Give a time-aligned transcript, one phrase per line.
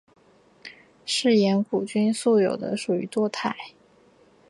[1.05, 3.55] 嗜盐古菌素有的属于多肽。